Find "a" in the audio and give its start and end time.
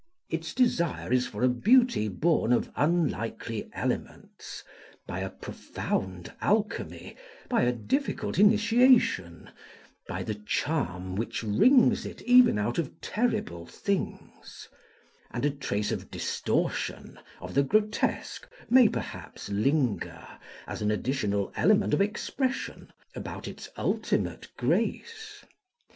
1.43-1.47, 5.19-5.29, 7.61-7.71, 15.45-15.51